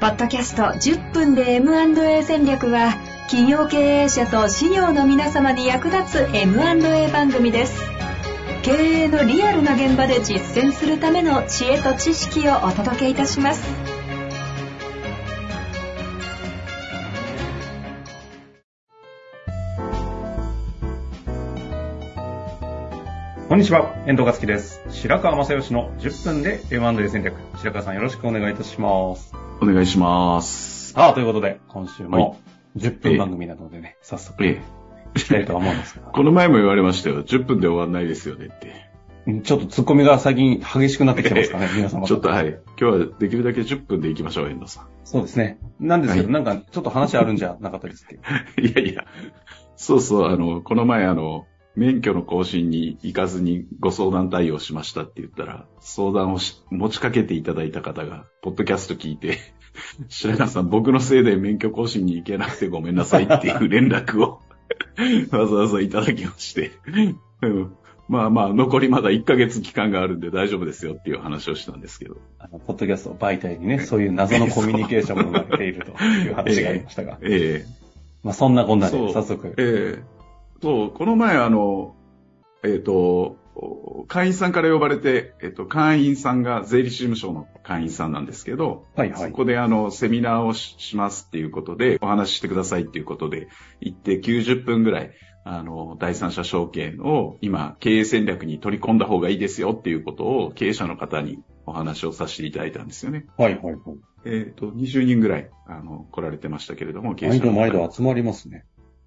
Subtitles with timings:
[0.00, 2.94] ポッドキャスト10分で M&A 戦略は
[3.28, 7.78] 企業経営者と事業の皆様に役立つ M&A 番組です
[8.62, 13.62] 経営のリアルな現場で実践するための知恵と知識をお届けいたします
[23.50, 24.80] こんにちは、遠藤和樹です。
[24.90, 27.34] 白川正義の10分で M&A 戦略。
[27.56, 29.49] 白川さんよろしくお願いいたします。
[29.60, 30.92] お願いします。
[30.92, 32.40] さあ、ということで、今週はいも
[32.76, 34.60] 10分番組なのでね、早速え
[35.14, 37.22] いきたいとは思うんですがえ、 この前も言われましたよ。
[37.24, 38.68] 10分で終わんないですよねって。
[39.26, 42.06] うんちょっと突っ込みが最近激しくなってきてますかね、皆様。
[42.06, 42.48] ちょっとはい。
[42.80, 44.86] 今日はできるだけ10分で行きましょう、遠藤さん。
[45.04, 45.58] そうですね。
[45.78, 48.16] なんですけど、はいなんかちょっと話あるんじゃなかったですっけ？
[48.62, 49.04] いやいや、
[49.76, 51.44] そうそう、あの、この前あの、
[51.76, 59.38] 免許の更新に行かずにご相談対応しましたって言ったら、相談をし持ちかけていただいた方が、ポッドキャスト聞いて、
[60.08, 64.40] 白川さん、僕のせいで免許更新に行けなくてごめんなさいっていう連絡を
[65.30, 66.72] わざわざいただきまして、
[67.42, 67.72] うん
[68.08, 72.16] まあまあ、残りまだ1ヶ月期間があるんで大丈夫ですよっていう話をしたんですけど。
[72.40, 77.18] あの、ポッドキャスト媒体にね、そういう謎のコミュニケーションも生まれているという話がありましたが。
[77.22, 77.80] ええ
[78.24, 79.54] まあそんなこんなで、早速。
[79.56, 80.19] ええ
[80.62, 81.96] そう、この前あの、
[82.62, 83.36] えっ、と、
[84.08, 93.48] 会員さんから呼ばれて、えっ、と、会員さんが税理士事務所の会員さんなんですけど、はいはいそこであの、セミナーをししますっていうことで、お話ししてくださいっていうことで、
[93.80, 95.10] 行って90分ぐらい、
[95.44, 103.26] あの、第三者証券を今、経営戦略に取り込んだ方がいいですよっていうことを経営者の方にお話をさせていただいたんですよね。
[103.38, 103.76] はいはいはい。
[104.26, 108.64] えっ、と、20人ぐらい、あの、来られてましたけれども、経営毎度者の方毎度集まりますね。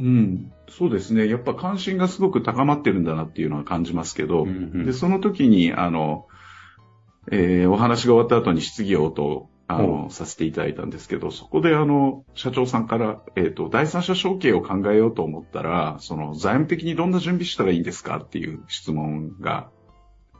[0.00, 1.28] うん、そうですね。
[1.28, 6.26] やっぱ関心がすごく高まってるんだなっていうのは感じますけど、うんうんで、その時に、あの、
[7.30, 19.70] えーお話が終わった後に質疑応答、あの、させていただいたんですけど、そこであの、社長さんから、えっ、と、第三者承継を考えようと思ったら、その、財務的にどんな準備したらいいんですかっていう質問が、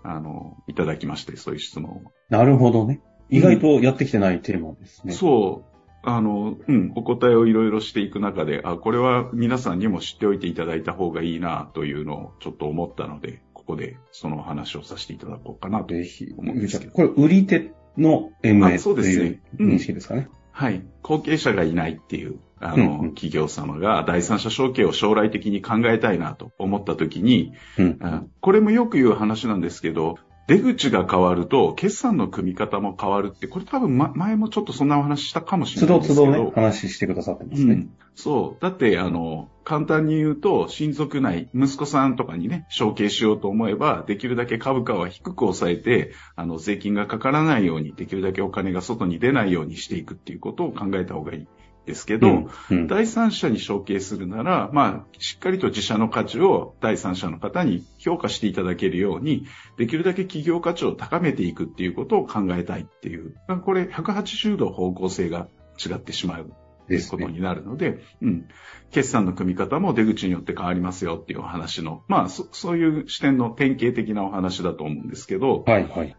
[0.02, 2.02] あの、いただきまして、そういう質問を。
[2.28, 3.00] なるほどね。
[3.30, 5.14] 意外とやってきてないテーマですね。
[5.14, 5.73] そう。
[6.06, 15.94] あの、うん、お答えをいろいろしていく中で、あ、これは皆さんにも知っておいていただいた方がいいな、というのをちょっと思ったので、ここでその話をさせていただこうかなと。
[15.94, 20.28] ぜひ、思うんですけどこれ、売り手の MA あそうですねという認識ですかね。
[20.52, 20.84] はい。
[21.02, 27.98] 後継者がいないっていう、あの、うんうん企業様が第三者承継を将来的に考えたいなと思ったときに、うん。
[28.00, 36.26] あこれもよく言う話なんですけど、出口が変わると、決算の組み方も変わるって、これ多分、ま、前もちょっとそんなお話したかもし都れないですけど。
[36.26, 37.74] 度都度ね、話してくださってますね。
[37.74, 38.62] うん、そう。
[38.62, 51.46] だって、あの、簡単に言うと、親族内、息子さんとかにね、承継しようと思えば、できるだけ株価は低く抑えて、あの、税金がかからないように、できるだけお金が外に出ないようにしていくっていうことを考えた方がいい
[51.86, 59.46] ですけど、うんうん第三者に承継するなら、まあ、しっかりと自社の価値を第三者の方に評価していただけるように、
[59.76, 65.48] できるだけ企業価値を高めていくっていうことを考えたいっていう、まあこれ180度方向性が
[65.84, 66.52] 違ってしまう
[66.88, 67.22] ですね。
[67.22, 68.48] ことになるので、うん。
[68.90, 76.16] 決算の組み方も出口によって変わりますよっていうお話の、まあ、そそういう視点の典型的なお話だと思うんですけど、はいはい。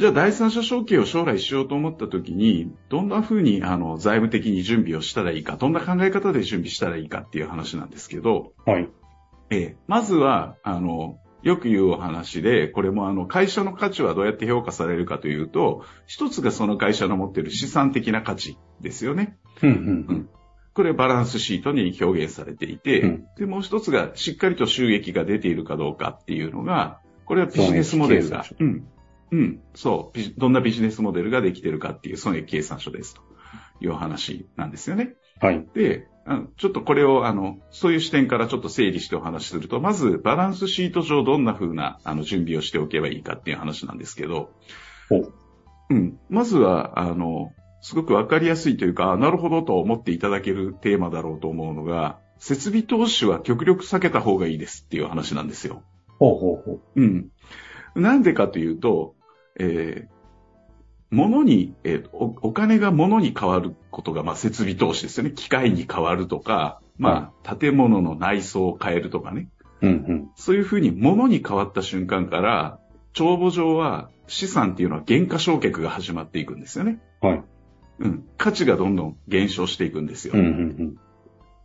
[0.00, 8.88] じゃあ第三者承継を将来しようと思ったときに、どんな風にあの財務的に準備をしたらいいか、どんな考え方で準備したらいいかっていう話なんですけど、はい。
[9.50, 19.36] ええ、まずは、あの、よく言うお話で、これもあの、会社の価値はどうやって評価されるかというと、一つがその会社の持っている資産的な価値ですよね。
[19.62, 20.28] うんうん
[20.72, 23.24] これバランスシートに表現されていて、うん。
[23.36, 28.46] で、もう一つがしっかりと収益が出ているかどうかっていうのが、これはビジネスモデルが
[29.32, 33.22] うん、そうどんなビジネスモデルができているかっていう損益計算書ですと
[33.80, 35.14] いうお話なんですよね。
[35.42, 35.48] うん。
[35.48, 35.66] はい。
[35.74, 36.08] で、
[36.58, 44.50] ちょっとこれを、あの、そういう視点からちょっと整理してお話しすると、まずバランスシート上どんな風なあの準備をしておけばいいかっていう話なんですけど、
[45.10, 45.32] お
[45.90, 46.18] うん。
[46.28, 47.52] まずは、あの、
[47.82, 55.82] すごくわかりやすいというか、あなるほどと思っていただけるテーマだろうと思うのが、設備投資は極力避けた方がいいですっていう話なんですよ。
[56.18, 56.80] ほうほうほう。
[56.94, 57.30] うん。
[57.96, 59.14] なんでかというと、
[59.58, 60.20] えー
[61.10, 65.32] 物に、えーお、お金が物に変わることが、まあ、設備投資ですよね。
[65.32, 69.48] 機械に変わるとか、まあ、建物の内装を変えるとかね。
[69.82, 70.30] うんうん。
[70.36, 72.78] そういうふうに物に変わった瞬間から、
[73.12, 77.00] 帳簿上は資産っていうのは減価償却が始まっていくんですよね。
[77.20, 77.42] はい。
[78.00, 78.24] うん。
[78.38, 80.34] 価値がどんどん減少していくんですよ。
[80.34, 81.00] うんうん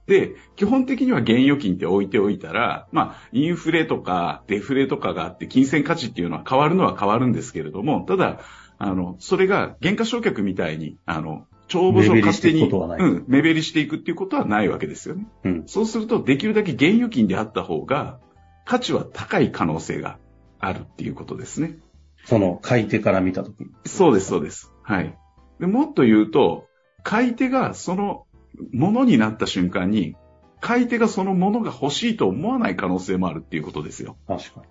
[0.08, 8.40] で、基本的には現預金って置いておいたら、まあ、インフレとかデフレとかがあって、金銭価値っていうのは変わるのは変わるんですけれども、ただ、
[8.78, 15.28] あの、それが原価償却みたいに、あの、帳簿上勝手に、うん、目減りしていくっていうことはないわけですよね。
[15.44, 15.64] うん。
[15.66, 18.20] そうすると、できるだけ現預金であった方が、
[18.66, 20.20] 価値は高い可能性が
[20.60, 21.80] あるっていうことですね。
[22.26, 23.72] その、買い手から見たときに。
[23.86, 24.72] そうです、そうです。
[24.84, 25.18] はい。
[25.60, 26.68] でもっと言うと、
[27.04, 28.25] 買い手がその
[28.72, 30.16] ものになった瞬間に、
[30.62, 34.18] 買い手がそのものが欲しいと思わない可能性もあるっていうことですよ。
[34.28, 34.62] 確か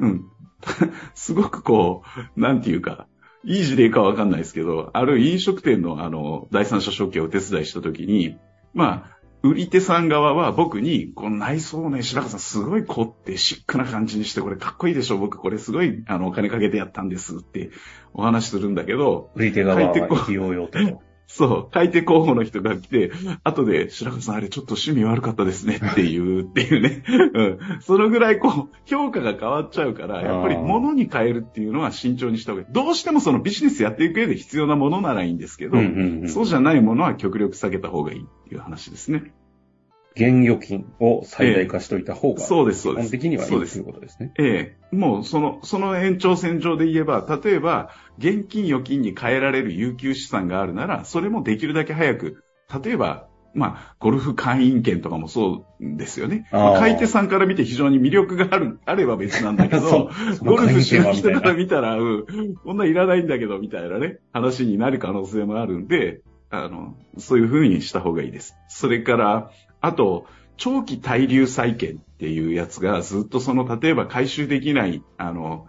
[0.00, 0.06] に。
[0.06, 0.24] うん。
[1.14, 2.02] すごくこ
[2.36, 3.06] う、なんていうか、
[3.44, 8.36] いい事例かわかんないですけど、ある飲食店のあの、第三者承継をお手伝いしたときに、
[8.74, 17.70] まあ、売り手さん側は僕に、この内装をね、白川さんすごい凝ってシックな感じにして、これかっこいいでしょ僕これすごい、あの、お金かけてやったんですって
[18.12, 20.78] お話しするんだけど、売り手側は買い手こ費用用と。
[21.32, 23.12] そう、買い手候補の人が来て、
[23.44, 27.04] 後で、白川さんあれちょっと趣味悪かったですねっていう、っていうね。
[27.34, 27.58] うん。
[27.82, 32.72] そのぐらいこう、評価が変わっちゃうから、やっぱり物に変えるっていうのは慎重にした方がいい。
[32.72, 35.78] どうしてもそのビジネスやっていく上で必要なものならいいんですけど、
[36.26, 39.32] そうじゃないものは極力下げた方がいいっていう話ですね。
[40.16, 43.10] 現預金を最大化しといた方が、そうです、そう基本です。
[43.12, 44.32] 的にはいいとそうですいうことですね。
[44.38, 52.44] ええ、もうその、その延長線上で言えば、例えば、現金預金に変えられる有給資産があるなら、それもできるだけ早く、
[52.84, 56.46] 例えば、まあ、ゴルフ会員権とかもそうですよね。
[56.52, 60.10] あー買い手さんから見て非常に魅力がある、あれば別なんだけ そ
[60.42, 66.20] どゴルフしない人から見たら、うん、こんなんいらないんだけど、みたいなね、話になる可能性もあるんで、
[66.50, 68.56] あの、そういう風にした方がいいです。
[68.68, 75.68] それから、あと、長期滞留債権っていうやつがずっとその、例えば回収できない、あの、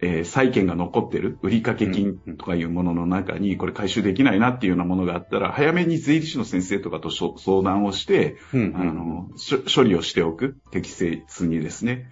[0.00, 10.56] えー債権が残ってる売掛金とかいうものの中に、これ回収できないなっていうようなものがあったら、早めに税理士の先生とかと相談をして、うんあの、しょ処理をしておく。
[10.70, 12.06] 適切にですね。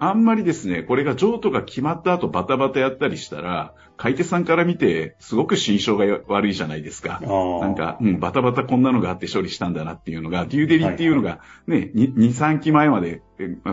[0.00, 7.20] あんまりですね、これが譲渡が決まった後バタバタやったりしたら、買い手さんから見て、すごく心象が悪いじゃないですか。
[7.20, 13.22] なんか、うん、バタバタこんなのがあって処理したんだなっていうのが、デューデリっていうのがね、2、3期前まで、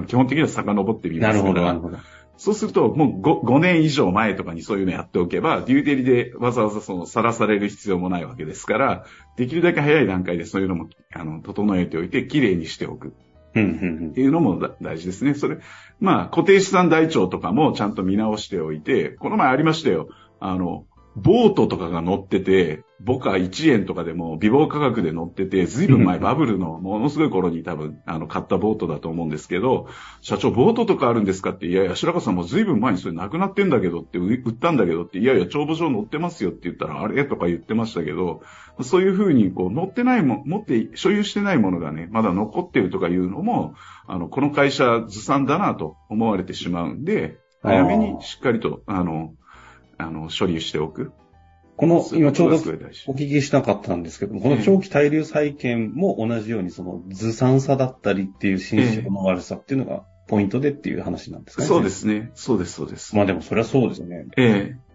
[0.07, 1.97] 基本的には遡ってみますから、ほど。
[2.37, 9.05] そうすると、もう 5, 5年以上前とかにそういうのやっておけば、デューデリでわざわざその、さらされる必要もないわけですから、
[9.37, 13.13] できるだけ早い段階でそういうのも、あの、整えておいて、きれいにしておく。
[13.61, 15.33] っていうのも大事ですね。
[15.33, 15.57] それ、
[15.99, 20.09] まあ、固定資産台帳とかもちゃんと見直しておいて、この前ありましたよ。
[20.39, 20.85] あの、
[21.15, 26.23] ボートとかが乗ってて、僕は1円とかでも微暴価格で乗ってて、ずいぶん前うん。
[26.23, 29.87] バブルのものすごい頃に多分、あの、買ったボートだと思うんですけど、
[30.21, 37.25] 社長、ボートとかあるんですかって、いやいや、白川さんもずいぶん前にそれなくなってんだけどって、う売ったんだけどって、いやいや、帳簿上乗ってますよって言ったら、あれ？
[37.25, 38.41] とか言ってましたけど、
[38.81, 43.75] そういうふうに、こう、乗ってないも、持って、所有してないものがね、まだ残ってるとかいうのも、
[44.07, 49.33] あの、この会社ずさんだなと思われてしまうんで、早めにしっかりと、あの、
[49.97, 51.11] あの、処理しておく。
[51.77, 61.67] この、今ちょうどお聞きしなかったんですけども、この長期滞留債権も同じように、その、ずさんさだったりっていう心象の悪さっていうのがポイントでっていう話なんですかね。
[61.67, 61.89] そうで。
[61.89, 62.31] すね。
[62.33, 63.15] そうです、そうです。
[63.15, 64.25] まあでもそれはそうですよね。
[64.37, 64.85] ええ。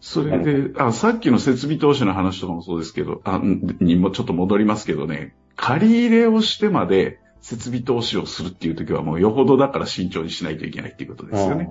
[0.00, 11.68] それなで、あ、さっきの設備投資の話とかもそうですけど、あ、んにもちょっと戻りますけどね、借り入れをしてまで設備投資をするっていう時はもうよほどだから慎重にしないといけないっていうことですよね。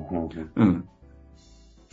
[0.56, 0.89] うん。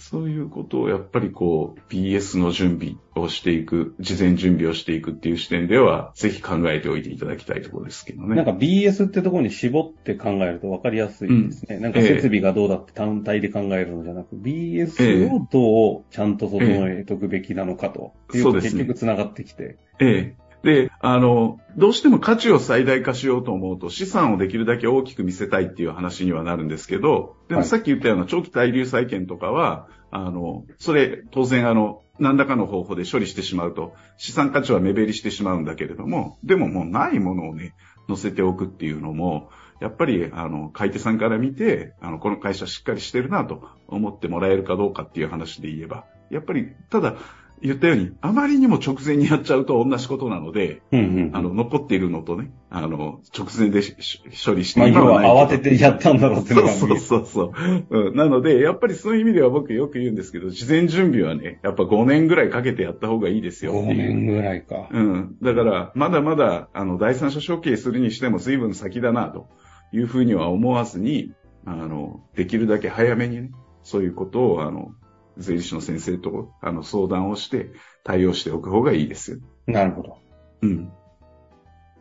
[0.01, 8.35] そういうことをやっぱりこう、BS の準備をしていく、事前準備をしていくっていう視点では、ぜひ考えておいていただきたいところですけどね。
[8.35, 11.79] なんか BS ってところに絞って考えると分かりやすいですね。
[11.79, 18.15] なんか設備がどうだって単体で考えるのじゃなく、BS をどうちゃんと整えておくべきなのかと。
[18.33, 19.77] そうですね結局繋がってきて。
[20.01, 20.51] ええ。
[20.63, 27.65] で、あの、どうしても価値を最大化しようと思うと、資産をできるだけ大きく見せたいっていう話にはなるんですけど、ではい。
[27.65, 37.75] もさっき言ったような長期滞留債権とかは、あの、それ、当然あの、何らかの方法で処理してしまうと、資産価値は目減りしてしまうんだけれども、でももうないものをね、
[38.07, 39.49] 載せておくっていうのも、
[39.81, 47.17] やっぱり、あの、買い手さんから見て、あの、この会社しっかりしてるなと思ってもらえるかどうかっていう話で言えば、やっぱり、ただ、
[47.63, 51.37] 言ったように、あまりにも直前にやっちゃうと同じことなので、うんうん。
[51.37, 57.53] あの、残っているのとね、あの、直前で処理してまあ、今ない慌ててやったんだろうっていうのがそうそうそうそ
[57.91, 58.17] う、うん。
[58.17, 63.97] なので、やっぱりそういう意味では僕よく言うんですけど、事前準備はね、やっぱ5年ぐらいかけてやった方がいいですよって5いう。
[63.97, 64.89] 年ぐらいか。
[64.91, 65.37] うん。
[65.43, 69.49] だから、まだまだ、あの、第三者承継するにしても随分先だな、と
[69.93, 71.33] いうふうには思わずに、
[71.67, 73.51] あの、できるだけ早めにね、
[73.83, 74.93] そういうことを、あの、
[75.41, 77.73] 税理士の先生と、あの、相談をして、
[78.05, 79.39] 対応しておく方がいいですよ。
[79.67, 80.19] なるほど。
[80.63, 80.93] うん。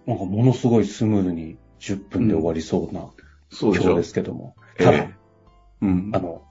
[0.06, 3.10] なんかものすごいスムーズに10分で終わりそうな
[3.50, 4.56] そうで今日ですけども。
[4.78, 5.16] ただ、ええ
[5.82, 6.20] うんあ。
[6.20, 6.44] の、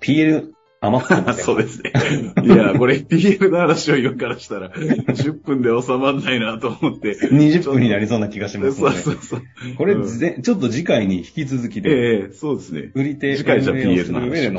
[0.00, 0.52] PL
[0.84, 1.92] 余ってますそうですね。
[2.42, 7.16] いや、これ PL の話を言うからしたら、10分で収まんないなと思って。
[7.30, 8.92] 20分になりそうな気がしますそう。
[8.92, 9.42] そうそう。
[9.78, 12.90] これ、うんぜちょっと次回に引き続きで、ええそうですね。
[12.94, 14.50] 売り手次回じゃ PL の話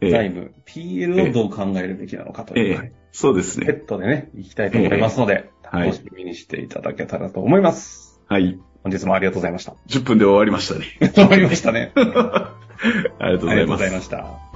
[0.00, 0.08] しましょう。
[0.08, 3.72] ええ財務、PL をどう考えるべきなのかという、ええそうですセね。
[3.72, 8.20] ットでね、いきたいと思いますので、はい楽しみにしていただけたらと思います。
[8.26, 8.58] はい。
[8.82, 9.74] 本日もありがとうございました。
[9.88, 10.86] 10分で終わりましたね。
[11.14, 11.92] 終わりましたね。
[11.94, 12.56] あ
[13.20, 13.90] ありがとうございますりがとうござい。
[13.90, 14.49] ました。